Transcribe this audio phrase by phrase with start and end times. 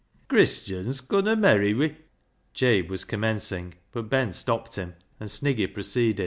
[0.29, 1.95] "Christians conna merry wi'
[2.55, 6.19] "—Jabe was commencing, but Ben stopped him, and Sniggy proceeded.